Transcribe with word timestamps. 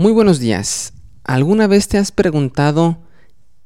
Muy 0.00 0.12
buenos 0.12 0.38
días. 0.38 0.94
¿Alguna 1.24 1.66
vez 1.66 1.86
te 1.86 1.98
has 1.98 2.10
preguntado 2.10 2.96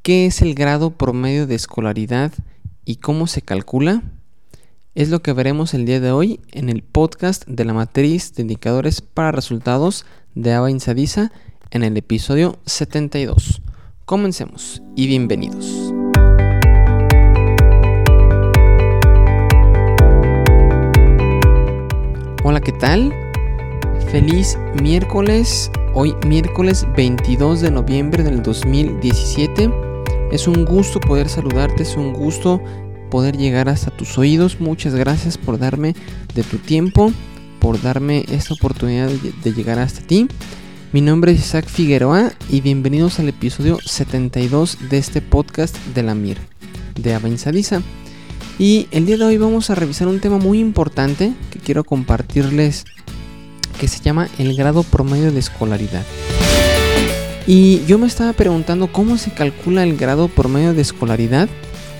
qué 0.02 0.26
es 0.26 0.42
el 0.42 0.56
grado 0.56 0.90
promedio 0.90 1.46
de 1.46 1.54
escolaridad 1.54 2.32
y 2.84 2.96
cómo 2.96 3.28
se 3.28 3.40
calcula? 3.40 4.02
Es 4.96 5.10
lo 5.10 5.22
que 5.22 5.32
veremos 5.32 5.74
el 5.74 5.86
día 5.86 6.00
de 6.00 6.10
hoy 6.10 6.40
en 6.50 6.70
el 6.70 6.82
podcast 6.82 7.46
de 7.46 7.64
la 7.64 7.72
matriz 7.72 8.34
de 8.34 8.42
indicadores 8.42 9.00
para 9.00 9.30
resultados 9.30 10.06
de 10.34 10.52
Ava 10.52 10.72
Insadiza 10.72 11.30
en 11.70 11.84
el 11.84 11.96
episodio 11.96 12.58
72. 12.66 13.62
Comencemos 14.04 14.82
y 14.96 15.06
bienvenidos. 15.06 15.94
Hola, 22.42 22.60
¿qué 22.60 22.72
tal? 22.72 23.14
Feliz 24.10 24.58
miércoles 24.82 25.70
Hoy 25.96 26.12
miércoles 26.26 26.84
22 26.96 27.60
de 27.60 27.70
noviembre 27.70 28.24
del 28.24 28.42
2017. 28.42 29.70
Es 30.32 30.48
un 30.48 30.64
gusto 30.64 30.98
poder 30.98 31.28
saludarte, 31.28 31.84
es 31.84 31.94
un 31.94 32.12
gusto 32.12 32.60
poder 33.12 33.36
llegar 33.36 33.68
hasta 33.68 33.92
tus 33.92 34.18
oídos. 34.18 34.58
Muchas 34.58 34.96
gracias 34.96 35.38
por 35.38 35.56
darme 35.56 35.94
de 36.34 36.42
tu 36.42 36.58
tiempo, 36.58 37.12
por 37.60 37.80
darme 37.80 38.24
esta 38.28 38.54
oportunidad 38.54 39.08
de 39.08 39.52
llegar 39.52 39.78
hasta 39.78 40.04
ti. 40.04 40.26
Mi 40.92 41.00
nombre 41.00 41.30
es 41.30 41.38
Isaac 41.38 41.68
Figueroa 41.68 42.32
y 42.50 42.60
bienvenidos 42.60 43.20
al 43.20 43.28
episodio 43.28 43.78
72 43.80 44.90
de 44.90 44.98
este 44.98 45.22
podcast 45.22 45.76
de 45.94 46.02
la 46.02 46.16
MIR, 46.16 46.38
de 46.96 47.14
Avanzadiza. 47.14 47.82
Y 48.58 48.88
el 48.90 49.06
día 49.06 49.16
de 49.16 49.26
hoy 49.26 49.38
vamos 49.38 49.70
a 49.70 49.76
revisar 49.76 50.08
un 50.08 50.18
tema 50.18 50.38
muy 50.38 50.58
importante 50.58 51.32
que 51.52 51.60
quiero 51.60 51.84
compartirles 51.84 52.84
que 53.78 53.88
se 53.88 54.00
llama 54.00 54.28
el 54.38 54.54
grado 54.56 54.82
promedio 54.82 55.32
de 55.32 55.40
escolaridad. 55.40 56.04
Y 57.46 57.84
yo 57.84 57.98
me 57.98 58.06
estaba 58.06 58.32
preguntando 58.32 58.90
cómo 58.90 59.18
se 59.18 59.32
calcula 59.32 59.82
el 59.82 59.96
grado 59.96 60.28
promedio 60.28 60.72
de 60.72 60.82
escolaridad 60.82 61.48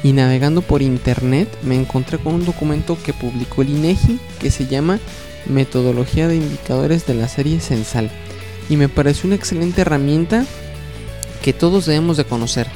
y 0.02 0.12
navegando 0.12 0.62
por 0.62 0.82
internet 0.82 1.48
me 1.62 1.76
encontré 1.76 2.18
con 2.18 2.34
un 2.34 2.44
documento 2.44 2.96
que 3.02 3.12
publicó 3.12 3.62
el 3.62 3.70
INEGI 3.70 4.18
que 4.38 4.50
se 4.50 4.66
llama 4.66 5.00
Metodología 5.46 6.28
de 6.28 6.36
Indicadores 6.36 7.06
de 7.06 7.14
la 7.14 7.28
serie 7.28 7.60
Censal 7.60 8.10
y 8.68 8.76
me 8.76 8.88
pareció 8.88 9.26
una 9.26 9.36
excelente 9.36 9.82
herramienta 9.82 10.44
que 11.42 11.52
todos 11.52 11.86
debemos 11.86 12.16
de 12.16 12.24
conocer. 12.24 12.66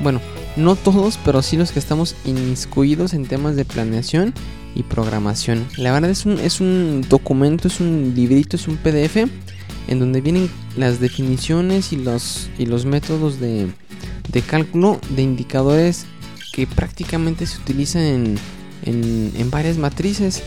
Bueno, 0.00 0.20
no 0.56 0.76
todos, 0.76 1.18
pero 1.24 1.42
sí 1.42 1.56
los 1.56 1.72
que 1.72 1.78
estamos 1.78 2.14
inmiscuidos 2.24 3.14
en 3.14 3.26
temas 3.26 3.56
de 3.56 3.64
planeación 3.64 4.34
y 4.74 4.82
programación. 4.82 5.66
La 5.76 5.92
verdad 5.92 6.10
es 6.10 6.26
un, 6.26 6.38
es 6.38 6.60
un 6.60 7.04
documento, 7.08 7.68
es 7.68 7.80
un 7.80 8.12
librito, 8.14 8.56
es 8.56 8.68
un 8.68 8.76
PDF 8.76 9.28
en 9.88 9.98
donde 9.98 10.20
vienen 10.20 10.50
las 10.76 11.00
definiciones 11.00 11.92
y 11.92 11.96
los, 11.96 12.50
y 12.58 12.66
los 12.66 12.84
métodos 12.84 13.40
de, 13.40 13.68
de 14.32 14.42
cálculo 14.42 15.00
de 15.10 15.22
indicadores 15.22 16.06
que 16.52 16.66
prácticamente 16.66 17.46
se 17.46 17.58
utilizan 17.58 18.02
en, 18.02 18.38
en, 18.84 19.32
en, 19.36 19.50
varias 19.50 19.78
matrices. 19.78 20.42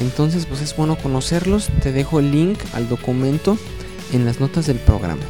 Entonces 0.00 0.46
pues 0.46 0.60
es 0.62 0.74
bueno 0.76 0.96
conocerlos. 0.96 1.68
Te 1.82 1.92
dejo 1.92 2.18
el 2.18 2.32
link 2.32 2.58
al 2.72 2.88
documento 2.88 3.56
en 4.12 4.24
las 4.24 4.40
notas 4.40 4.66
del 4.66 4.78
programa. 4.78 5.22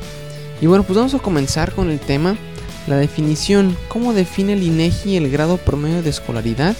Y 0.60 0.66
bueno, 0.66 0.84
pues 0.84 0.96
vamos 0.96 1.14
a 1.14 1.18
comenzar 1.18 1.74
con 1.74 1.90
el 1.90 1.98
tema. 1.98 2.36
La 2.86 2.96
definición. 2.96 3.76
¿Cómo 3.88 4.12
define 4.12 4.54
el 4.54 4.62
INEGI 4.62 5.16
el 5.16 5.30
grado 5.30 5.56
promedio 5.56 6.02
de 6.02 6.10
escolaridad? 6.10 6.76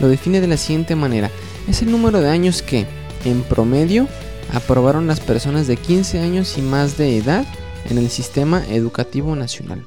lo 0.00 0.08
define 0.08 0.40
de 0.40 0.46
la 0.46 0.56
siguiente 0.56 0.96
manera. 0.96 1.30
Es 1.68 1.82
el 1.82 1.90
número 1.90 2.20
de 2.20 2.30
años 2.30 2.62
que, 2.62 2.86
en 3.24 3.42
promedio, 3.42 4.08
aprobaron 4.52 5.06
las 5.06 5.20
personas 5.20 5.66
de 5.66 5.76
15 5.76 6.20
años 6.20 6.58
y 6.58 6.62
más 6.62 6.96
de 6.96 7.16
edad 7.16 7.44
en 7.88 7.98
el 7.98 8.10
sistema 8.10 8.62
educativo 8.68 9.36
nacional. 9.36 9.84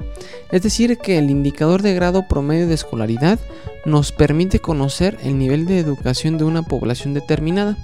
Es 0.51 0.61
decir, 0.61 0.97
que 0.97 1.17
el 1.17 1.29
indicador 1.29 1.81
de 1.81 1.93
grado 1.93 2.27
promedio 2.27 2.67
de 2.67 2.75
escolaridad 2.75 3.39
nos 3.85 4.11
permite 4.11 4.59
conocer 4.59 5.17
el 5.23 5.37
nivel 5.37 5.65
de 5.65 5.79
educación 5.79 6.37
de 6.37 6.43
una 6.43 6.63
población 6.63 7.13
determinada. 7.13 7.77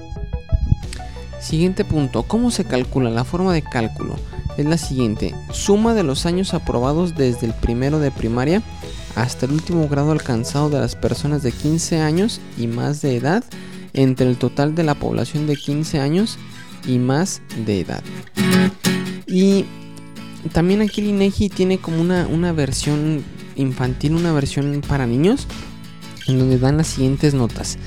Siguiente 1.40 1.84
punto, 1.84 2.24
¿cómo 2.24 2.52
se 2.52 2.64
calcula? 2.64 3.10
La 3.10 3.26
forma 3.26 3.54
de 3.54 3.64
cálculo 3.64 4.16
es 4.58 4.66
la 4.66 4.78
siguiente, 4.78 5.34
suma 5.52 5.94
de 5.94 6.04
los 6.04 6.26
años 6.26 6.54
aprobados 6.54 7.16
desde 7.16 7.48
el 7.48 7.54
primero 7.54 8.00
de 8.00 8.12
primaria 8.12 8.62
hasta 9.16 9.46
el 9.46 9.54
último 9.54 9.88
grado 9.88 10.12
alcanzado 10.12 10.70
de 10.70 10.80
las 10.80 10.96
personas 10.96 11.44
de 11.44 11.52
15 11.52 12.00
años 12.00 12.42
y 12.58 12.68
más 12.68 13.02
de 13.02 13.18
edad 13.18 13.44
entre 13.94 14.28
el 14.28 14.38
total 14.38 14.76
de 14.76 14.84
la 14.84 14.96
población 14.96 15.48
de 15.48 15.56
15 15.56 16.00
años 16.00 16.38
y 16.88 16.98
más 16.98 17.42
de 17.66 17.82
edad. 17.82 18.04
Y 19.28 19.66
también 20.52 20.82
aquí 20.82 21.02
el 21.02 21.08
INEGI 21.08 21.50
tiene 21.50 21.78
como 21.78 22.02
una, 22.02 22.28
una 22.28 22.52
versión 22.52 23.24
infantil, 23.56 24.16
una 24.16 24.34
versión 24.34 24.82
para 24.88 25.08
niños, 25.08 25.48
en 26.28 26.40
donde 26.40 26.58
dan 26.58 26.78
las 26.78 26.88
siguientes 26.88 27.34
notas. 27.34 27.78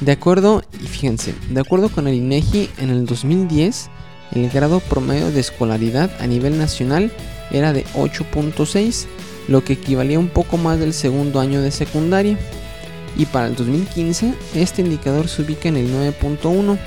De 0.00 0.12
acuerdo, 0.12 0.62
y 0.82 0.86
fíjense, 0.86 1.34
de 1.50 1.60
acuerdo 1.60 1.88
con 1.88 2.08
el 2.08 2.14
INEGI, 2.14 2.70
en 2.78 2.90
el 2.90 3.06
2010, 3.06 3.88
el 4.34 4.48
grado 4.50 4.80
promedio 4.80 5.30
de 5.30 5.40
escolaridad 5.40 6.10
a 6.20 6.26
nivel 6.26 6.58
nacional 6.58 7.12
era 7.50 7.72
de 7.72 7.84
8.6 7.94 9.06
lo 9.48 9.64
que 9.64 9.74
equivalía 9.74 10.16
a 10.16 10.20
un 10.20 10.28
poco 10.28 10.56
más 10.56 10.78
del 10.78 10.94
segundo 10.94 11.40
año 11.40 11.60
de 11.60 11.70
secundaria. 11.70 12.38
Y 13.16 13.26
para 13.26 13.46
el 13.46 13.56
2015 13.56 14.34
este 14.54 14.82
indicador 14.82 15.28
se 15.28 15.42
ubica 15.42 15.68
en 15.68 15.76
el 15.76 15.92
9.1, 15.92 16.78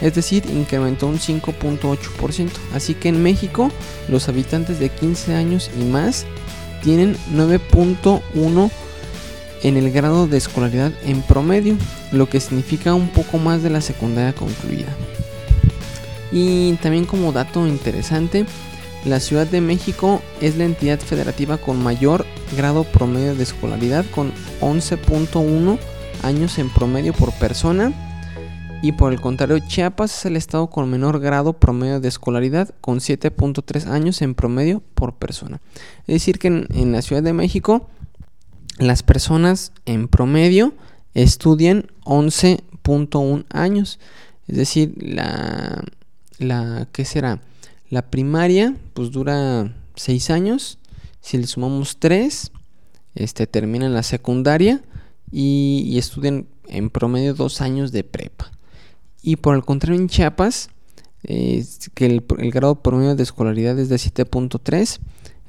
es 0.00 0.14
decir, 0.14 0.44
incrementó 0.46 1.08
un 1.08 1.18
5.8%. 1.18 2.50
Así 2.74 2.94
que 2.94 3.08
en 3.08 3.22
México 3.22 3.70
los 4.08 4.28
habitantes 4.28 4.78
de 4.78 4.88
15 4.88 5.34
años 5.34 5.70
y 5.78 5.84
más 5.84 6.26
tienen 6.82 7.16
9.1 7.34 8.70
en 9.62 9.76
el 9.78 9.90
grado 9.90 10.26
de 10.26 10.36
escolaridad 10.36 10.92
en 11.04 11.22
promedio, 11.22 11.76
lo 12.12 12.28
que 12.28 12.38
significa 12.38 12.94
un 12.94 13.08
poco 13.08 13.38
más 13.38 13.62
de 13.62 13.70
la 13.70 13.80
secundaria 13.80 14.34
concluida. 14.34 14.94
Y 16.34 16.72
también 16.82 17.04
como 17.04 17.30
dato 17.30 17.64
interesante, 17.64 18.44
la 19.04 19.20
Ciudad 19.20 19.46
de 19.46 19.60
México 19.60 20.20
es 20.40 20.56
la 20.56 20.64
entidad 20.64 20.98
federativa 20.98 21.58
con 21.58 21.80
mayor 21.80 22.26
grado 22.56 22.82
promedio 22.82 23.36
de 23.36 23.44
escolaridad, 23.44 24.04
con 24.12 24.32
11.1 24.60 25.78
años 26.24 26.58
en 26.58 26.70
promedio 26.70 27.12
por 27.12 27.32
persona. 27.34 27.92
Y 28.82 28.90
por 28.90 29.12
el 29.12 29.20
contrario, 29.20 29.60
Chiapas 29.60 30.18
es 30.18 30.24
el 30.24 30.36
estado 30.36 30.70
con 30.70 30.90
menor 30.90 31.20
grado 31.20 31.52
promedio 31.52 32.00
de 32.00 32.08
escolaridad, 32.08 32.74
con 32.80 32.98
7.3 32.98 33.86
años 33.86 34.20
en 34.20 34.34
promedio 34.34 34.82
por 34.94 35.14
persona. 35.14 35.60
Es 36.08 36.14
decir, 36.14 36.40
que 36.40 36.48
en, 36.48 36.92
la 36.92 37.00
Ciudad 37.00 37.22
de 37.22 37.32
México, 37.32 37.88
las 38.78 39.04
personas 39.04 39.70
en 39.86 40.08
promedio 40.08 40.74
estudian 41.14 41.92
11.1 42.04 43.44
años. 43.50 44.00
Es 44.48 44.56
decir, 44.56 44.94
la, 44.98 45.84
la 46.38 46.88
¿qué 46.92 47.04
será? 47.04 47.40
La 47.90 48.02
primaria 48.10 48.76
pues 48.94 49.10
dura 49.10 49.74
6 49.96 50.30
años. 50.30 50.78
Si 51.20 51.38
le 51.38 51.46
sumamos 51.46 51.98
3, 51.98 52.50
este, 53.14 53.46
terminan 53.46 53.94
la 53.94 54.02
secundaria 54.02 54.82
y, 55.30 55.96
estudian 55.96 56.46
en 56.68 56.90
promedio 56.90 57.34
2 57.34 57.60
años 57.60 57.92
de 57.92 58.04
prepa. 58.04 58.50
Y 59.22 59.36
por 59.36 59.54
el 59.54 59.64
contrario 59.64 60.00
en 60.00 60.08
Chiapas, 60.08 60.68
que 61.22 62.06
el, 62.06 62.24
grado 62.50 62.82
promedio 62.82 63.16
de 63.16 63.22
escolaridad 63.22 63.78
es 63.78 63.88
de 63.88 63.96
7.3, 63.96 64.98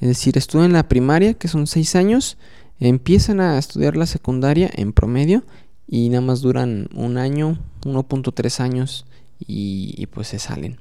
es 0.01 0.07
decir, 0.07 0.37
estudian 0.37 0.71
la 0.71 0.87
primaria, 0.87 1.33
que 1.33 1.47
son 1.47 1.67
6 1.67 1.95
años, 1.95 2.37
empiezan 2.79 3.41
a 3.41 3.57
estudiar 3.57 3.97
la 3.97 4.05
secundaria 4.05 4.69
en 4.73 4.93
promedio 4.93 5.43
y 5.87 6.09
nada 6.09 6.21
más 6.21 6.41
duran 6.41 6.89
un 6.93 7.17
año, 7.17 7.59
1.3 7.81 8.59
años 8.59 9.05
y 9.39 10.05
pues 10.07 10.27
se 10.29 10.39
salen. 10.39 10.77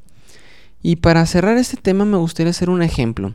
Y 0.86 0.96
para 0.96 1.24
cerrar 1.24 1.56
este 1.56 1.78
tema 1.78 2.04
me 2.04 2.18
gustaría 2.18 2.50
hacer 2.50 2.68
un 2.68 2.82
ejemplo. 2.82 3.32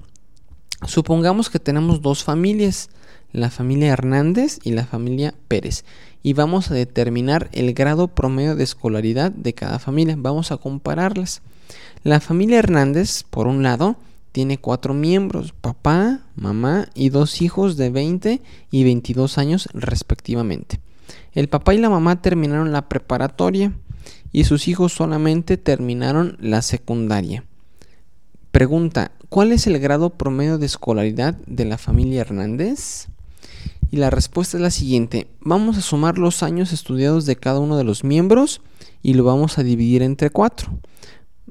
Supongamos 0.86 1.50
que 1.50 1.58
tenemos 1.58 2.00
dos 2.02 2.24
familias, 2.24 2.90
la 3.34 3.50
familia 3.50 3.92
Hernández 3.92 4.60
y 4.64 4.72
la 4.72 4.86
familia 4.86 5.34
Pérez, 5.48 5.84
y 6.22 6.34
vamos 6.34 6.70
a 6.70 6.76
determinar 6.76 7.50
el 7.52 7.74
grado 7.74 8.08
promedio 8.08 8.56
de 8.56 8.64
escolaridad 8.64 9.32
de 9.32 9.54
cada 9.54 9.80
familia. 9.80 10.16
Vamos 10.18 10.52
a 10.52 10.58
compararlas. 10.58 11.42
La 12.04 12.20
familia 12.20 12.60
Hernández, 12.60 13.24
por 13.24 13.48
un 13.48 13.64
lado, 13.64 13.98
tiene 14.32 14.60
cuatro 14.60 14.94
miembros, 14.94 15.52
papá, 15.60 16.22
mamá 16.36 16.88
y 16.94 17.10
dos 17.10 17.42
hijos 17.42 17.78
de 17.78 17.90
20 17.90 18.42
y 18.70 18.84
22 18.84 19.40
años 19.40 19.70
respectivamente. 19.74 20.80
El 21.34 21.50
papá 21.50 21.74
y 21.74 21.80
la 21.80 21.90
mamá 21.90 22.22
terminaron 22.22 22.72
la 22.72 22.88
preparatoria 22.88 23.74
y 24.32 24.44
sus 24.44 24.68
hijos 24.68 24.94
solamente 24.94 25.58
terminaron 25.58 26.38
la 26.40 26.62
secundaria. 26.62 27.44
Pregunta, 28.52 29.12
¿cuál 29.30 29.52
es 29.52 29.68
el 29.68 29.80
grado 29.80 30.12
promedio 30.12 30.58
de 30.58 30.66
escolaridad 30.66 31.36
de 31.46 31.66
la 31.66 31.78
familia 31.78 32.22
Hernández? 32.22 33.08
Y 33.92 33.98
la 33.98 34.10
respuesta 34.10 34.58
es 34.58 34.62
la 34.62 34.72
siguiente. 34.72 35.28
Vamos 35.42 35.78
a 35.78 35.82
sumar 35.82 36.18
los 36.18 36.44
años 36.44 36.74
estudiados 36.74 37.26
de 37.26 37.36
cada 37.36 37.60
uno 37.60 37.78
de 37.78 37.84
los 37.84 38.04
miembros 38.04 38.62
y 39.02 39.14
lo 39.14 39.24
vamos 39.24 39.58
a 39.58 39.64
dividir 39.64 40.04
entre 40.04 40.30
cuatro. 40.30 40.80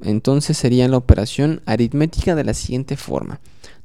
Entonces 0.02 0.56
sería 0.56 0.88
la 0.88 0.96
operación 0.96 1.62
aritmética 1.66 2.34
de 2.34 2.44
la 2.44 2.54
siguiente 2.54 2.96
forma. 2.96 3.40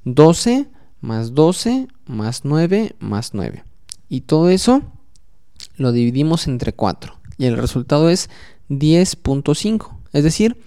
12 0.05 0.67
más 1.01 1.33
12 1.33 1.87
más 2.05 2.41
9 2.43 2.95
más 2.99 3.33
9. 3.33 3.63
Y 4.09 4.21
todo 4.21 4.49
eso 4.49 4.83
lo 5.75 5.91
dividimos 5.91 6.47
entre 6.47 6.73
4. 6.73 7.17
Y 7.37 7.45
el 7.45 7.57
resultado 7.57 8.09
es 8.09 8.29
10.5. 8.79 9.89
Es 10.13 10.23
decir, 10.23 10.57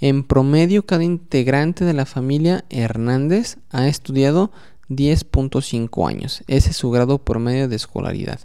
en 0.00 0.22
promedio 0.22 0.86
cada 0.86 1.04
integrante 1.04 1.84
de 1.84 1.92
la 1.92 2.06
familia 2.06 2.64
Hernández 2.70 3.58
ha 3.70 3.88
estudiado 3.88 4.50
10.5 4.88 6.08
años. 6.08 6.42
Ese 6.46 6.70
es 6.70 6.76
su 6.76 6.90
grado 6.90 7.18
promedio 7.18 7.68
de 7.68 7.76
escolaridad. 7.76 8.40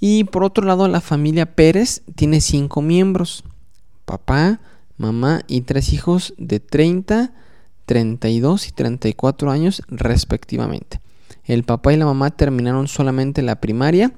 Y 0.00 0.24
por 0.24 0.42
otro 0.42 0.66
lado, 0.66 0.88
la 0.88 1.00
familia 1.00 1.54
Pérez 1.54 2.02
tiene 2.16 2.40
5 2.40 2.82
miembros. 2.82 3.44
Papá, 4.04 4.60
mamá 4.96 5.42
y 5.46 5.60
tres 5.62 5.92
hijos 5.92 6.34
de 6.38 6.58
30, 6.58 7.32
32 7.86 8.68
y 8.68 8.72
34 8.72 9.50
años 9.50 9.82
respectivamente. 9.88 11.01
El 11.44 11.64
papá 11.64 11.92
y 11.92 11.96
la 11.96 12.04
mamá 12.04 12.30
terminaron 12.30 12.88
solamente 12.88 13.42
la 13.42 13.60
primaria 13.60 14.12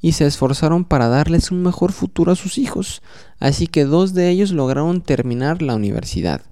y 0.00 0.12
se 0.12 0.26
esforzaron 0.26 0.84
para 0.84 1.08
darles 1.08 1.50
un 1.50 1.62
mejor 1.62 1.92
futuro 1.92 2.32
a 2.32 2.36
sus 2.36 2.56
hijos, 2.58 3.02
así 3.38 3.66
que 3.66 3.84
dos 3.84 4.14
de 4.14 4.30
ellos 4.30 4.52
lograron 4.52 5.02
terminar 5.02 5.60
la 5.60 5.74
universidad, 5.74 6.42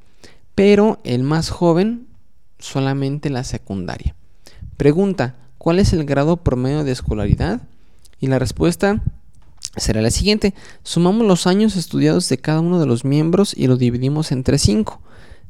pero 0.54 0.98
el 1.04 1.22
más 1.22 1.48
joven 1.48 2.06
solamente 2.58 3.30
la 3.30 3.44
secundaria. 3.44 4.14
Pregunta, 4.76 5.36
¿cuál 5.56 5.78
es 5.78 5.92
el 5.92 6.04
grado 6.04 6.36
promedio 6.38 6.84
de 6.84 6.92
escolaridad? 6.92 7.62
Y 8.20 8.26
la 8.26 8.38
respuesta 8.38 9.02
será 9.76 10.02
la 10.02 10.10
siguiente. 10.10 10.54
Sumamos 10.82 11.26
los 11.26 11.46
años 11.46 11.76
estudiados 11.76 12.28
de 12.28 12.38
cada 12.38 12.60
uno 12.60 12.80
de 12.80 12.86
los 12.86 13.04
miembros 13.04 13.54
y 13.56 13.66
lo 13.66 13.76
dividimos 13.76 14.32
entre 14.32 14.58
5. 14.58 15.00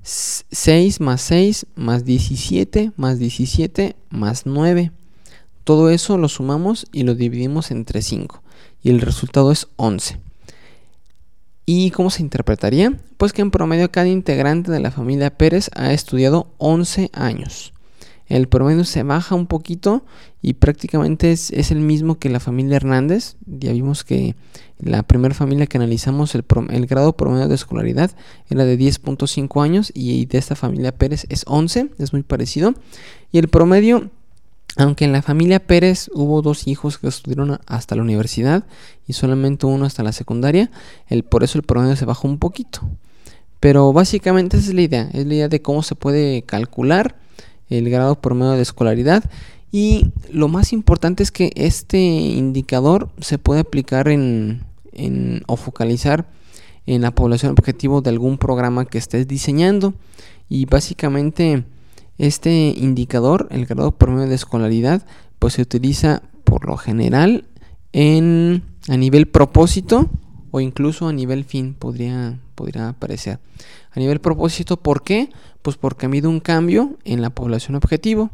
6 0.03 1.01
más 1.01 1.21
6 1.23 1.67
más 1.75 2.05
17 2.05 2.93
más 2.97 3.19
17 3.19 3.97
más 4.11 4.47
9. 4.47 4.93
Todo 5.65 5.91
eso 5.91 6.17
lo 6.19 6.29
sumamos 6.29 6.87
y 6.93 7.03
lo 7.03 7.15
dividimos 7.15 7.71
entre 7.71 8.03
5. 8.03 8.43
Y 8.83 8.91
el 8.91 9.01
resultado 9.01 9.53
es 9.53 9.69
11. 9.77 10.19
¿Y 11.67 11.91
cómo 11.91 12.11
se 12.11 12.23
interpretaría? 12.23 12.99
Pues 13.19 13.33
que 13.33 13.43
en 13.43 13.51
promedio 13.51 13.91
cada 13.91 14.09
integrante 14.09 14.73
de 14.73 14.81
la 14.81 14.91
familia 14.91 15.37
Pérez 15.37 15.71
ha 15.75 15.93
estudiado 15.93 16.55
11 16.59 17.11
años 17.13 17.75
el 18.29 18.47
promedio 18.49 18.85
se 18.85 19.03
baja 19.03 19.35
un 19.35 19.47
poquito 19.47 20.05
y 20.43 20.55
prácticamente 20.55 21.33
es, 21.33 21.51
el 21.71 21.81
mismo 21.81 22.19
que 22.19 22.29
la 22.29 22.41
familia 22.41 22.77
Hernández. 22.77 23.37
Ya 23.47 23.73
vimos 23.73 24.05
que 24.05 24.37
la 24.79 25.03
primera 25.03 25.35
familia 25.35 25.67
que 25.67 25.79
analizamos, 25.79 26.35
el, 26.35 26.45
el 26.71 26.87
grado 26.87 27.17
promedio 27.17 27.49
de 27.49 27.55
escolaridad 27.55 28.11
era 28.51 28.65
de 28.65 28.79
10.5 28.79 29.63
años 29.63 29.91
y 29.95 30.27
de 30.27 30.39
esta 30.39 30.55
familia 30.55 30.93
Pérez 30.93 31.27
es 31.31 31.45
11, 31.47 31.91
es 31.99 32.13
muy 32.13 32.23
parecido. 32.23 32.75
Y 33.33 33.39
el 33.39 33.49
promedio, 33.49 34.11
aunque 34.77 35.07
en 35.07 35.13
la 35.13 35.23
familia 35.23 35.67
Pérez 35.67 36.11
hubo 36.13 36.43
dos 36.43 36.69
hijos 36.69 36.99
que 36.99 37.09
estudiaron 37.09 37.59
hasta 37.67 37.97
la 37.97 38.03
universidad 38.03 38.65
y 39.07 39.15
solamente 39.15 39.65
uno 39.65 39.87
hasta 39.87 40.03
la 40.03 40.13
secundaria, 40.13 40.71
el, 41.09 41.25
por 41.25 41.45
eso 41.45 41.57
el 41.59 41.65
promedio 41.65 41.97
se 41.97 42.05
bajó 42.05 42.29
un 42.29 42.39
poquito. 42.39 42.83
Pero 43.59 43.93
básicamente 43.93 44.59
esa 44.59 44.69
es 44.69 44.75
la 44.75 44.83
idea, 44.83 45.11
es 45.15 45.27
la 45.27 45.35
idea 45.35 45.49
de 45.49 45.63
cómo 45.63 45.83
se 45.83 45.95
puede 45.95 46.43
calcular 46.43 47.17
el 47.71 47.91
grado 47.91 48.21
promedio 48.21 48.53
de 48.53 48.63
escolaridad. 48.63 49.25
Y 49.71 50.13
lo 50.31 50.49
más 50.49 50.73
importante 50.73 51.23
es 51.23 51.31
que 51.31 51.53
este 51.55 51.99
indicador 51.99 53.11
se 53.21 53.39
puede 53.39 53.61
aplicar 53.61 54.09
en, 54.09 54.63
o 55.47 55.57
focalizar 55.57 56.27
en 56.87 57.03
la 57.03 57.11
población 57.11 57.53
objetivo 57.53 58.01
de 58.01 58.11
algún 58.11 58.39
programa 58.39 58.87
que 58.87 58.99
estés 58.99 59.29
diseñando. 59.29 59.95
Y 60.49 60.65
básicamente 60.65 61.65
este 62.17 62.75
indicador, 62.77 63.47
el 63.51 63.67
grado 63.67 63.93
promedio 63.93 64.29
de 64.29 64.35
escolaridad, 64.35 65.05
pues 65.39 65.55
se 65.55 65.63
utiliza 65.63 66.23
por 66.45 66.67
lo 66.67 66.77
general 66.77 67.45
en, 67.93 68.63
a 68.89 68.97
nivel 68.97 69.29
propósito 69.29 70.09
o 70.51 70.61
incluso 70.61 71.09
a 71.09 71.13
nivel 71.13 71.45
fin 71.45 71.75
podría, 71.75 72.39
podría 72.55 72.91
aparecer. 72.91 73.39
A 73.93 74.01
nivel 74.01 74.21
propósito, 74.21 74.77
¿por 74.79 75.03
qué? 75.03 75.31
Pues 75.63 75.77
porque 75.77 76.07
ha 76.07 76.09
habido 76.09 76.31
un 76.31 76.41
cambio 76.41 76.99
en 77.05 77.23
la 77.23 77.31
población 77.31 77.75
objetivo. 77.77 78.31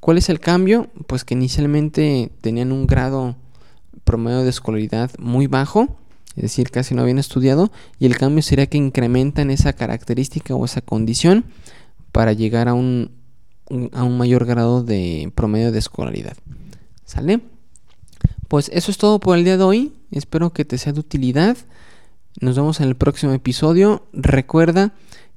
¿Cuál 0.00 0.18
es 0.18 0.28
el 0.28 0.40
cambio? 0.40 0.88
Pues 1.06 1.24
que 1.24 1.34
inicialmente 1.34 2.32
tenían 2.40 2.72
un 2.72 2.86
grado 2.86 3.36
promedio 4.04 4.42
de 4.42 4.50
escolaridad 4.50 5.10
muy 5.18 5.46
bajo, 5.46 5.98
es 6.36 6.42
decir, 6.42 6.70
casi 6.70 6.94
no 6.94 7.02
habían 7.02 7.18
estudiado, 7.18 7.70
y 7.98 8.06
el 8.06 8.16
cambio 8.16 8.42
sería 8.42 8.66
que 8.66 8.78
incrementan 8.78 9.50
esa 9.50 9.72
característica 9.74 10.54
o 10.54 10.64
esa 10.64 10.80
condición 10.80 11.44
para 12.12 12.32
llegar 12.32 12.68
a 12.68 12.74
un, 12.74 13.12
a 13.92 14.04
un 14.04 14.16
mayor 14.16 14.46
grado 14.46 14.82
de 14.82 15.30
promedio 15.34 15.70
de 15.70 15.78
escolaridad. 15.78 16.36
¿Sale? 17.04 17.40
Pues 18.50 18.68
eso 18.74 18.90
es 18.90 18.98
todo 18.98 19.20
por 19.20 19.38
el 19.38 19.44
día 19.44 19.56
de 19.56 19.62
hoy. 19.62 19.92
Espero 20.10 20.52
que 20.52 20.64
te 20.64 20.76
sea 20.76 20.92
de 20.92 20.98
utilidad. 20.98 21.56
Nos 22.40 22.56
vemos 22.56 22.80
en 22.80 22.88
el 22.88 22.96
próximo 22.96 23.32
episodio. 23.32 24.02
Recuerda 24.12 24.92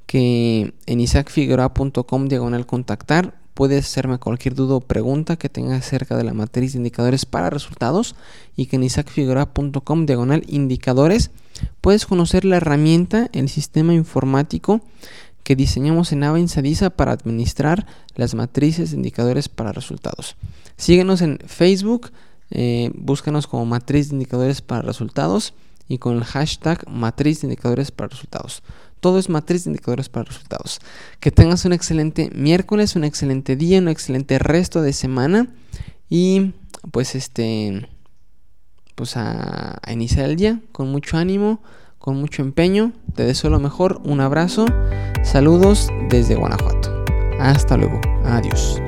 que 0.07 0.73
en 0.87 0.99
isaacfigueroa.com 0.99 2.27
diagonal 2.27 2.65
contactar 2.65 3.35
puedes 3.53 3.85
hacerme 3.85 4.17
cualquier 4.17 4.55
duda 4.55 4.73
o 4.73 4.79
pregunta 4.79 5.35
que 5.35 5.47
tengas 5.47 5.85
acerca 5.85 6.17
de 6.17 6.23
la 6.23 6.33
matriz 6.33 6.73
de 6.73 6.79
indicadores 6.79 7.27
para 7.27 7.51
resultados 7.51 8.15
y 8.55 8.65
que 8.65 8.77
en 8.77 8.83
isaacfigueroa.com 8.83 10.07
diagonal 10.07 10.43
indicadores 10.47 11.29
puedes 11.81 12.07
conocer 12.07 12.45
la 12.45 12.57
herramienta, 12.57 13.29
el 13.31 13.47
sistema 13.47 13.93
informático 13.93 14.81
que 15.43 15.55
diseñamos 15.55 16.13
en 16.13 16.23
Ava 16.23 16.47
Sadisa 16.47 16.89
para 16.89 17.11
administrar 17.11 17.85
las 18.15 18.33
matrices 18.33 18.89
de 18.89 18.97
indicadores 18.97 19.49
para 19.49 19.71
resultados. 19.71 20.35
Síguenos 20.77 21.21
en 21.21 21.37
Facebook, 21.45 22.09
eh, 22.55 22.91
búscanos 22.93 23.47
como 23.47 23.65
matriz 23.65 24.09
de 24.09 24.15
indicadores 24.15 24.61
para 24.61 24.83
resultados 24.83 25.55
y 25.87 25.97
con 25.97 26.17
el 26.17 26.23
hashtag 26.23 26.87
matriz 26.87 27.41
de 27.41 27.47
indicadores 27.47 27.91
para 27.91 28.09
resultados. 28.09 28.61
Todo 28.99 29.17
es 29.17 29.27
matriz 29.27 29.63
de 29.63 29.71
indicadores 29.71 30.07
para 30.07 30.25
resultados. 30.25 30.79
Que 31.19 31.31
tengas 31.31 31.65
un 31.65 31.73
excelente 31.73 32.29
miércoles, 32.35 32.95
un 32.95 33.03
excelente 33.03 33.55
día, 33.55 33.79
un 33.79 33.87
excelente 33.87 34.37
resto 34.37 34.83
de 34.83 34.93
semana 34.93 35.47
y 36.09 36.53
pues 36.91 37.15
este 37.15 37.89
pues 38.93 39.17
a, 39.17 39.79
a 39.81 39.91
iniciar 39.91 40.29
el 40.29 40.35
día 40.35 40.61
con 40.71 40.91
mucho 40.91 41.17
ánimo, 41.17 41.59
con 41.97 42.17
mucho 42.17 42.43
empeño. 42.43 42.93
Te 43.15 43.23
deseo 43.25 43.49
lo 43.49 43.59
mejor, 43.59 43.99
un 44.03 44.21
abrazo, 44.21 44.67
saludos 45.23 45.87
desde 46.09 46.35
Guanajuato. 46.35 47.03
Hasta 47.39 47.77
luego, 47.77 47.99
adiós. 48.23 48.79